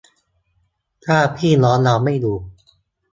[1.05, 2.37] ถ้าพี่น้องเราไม่อยู่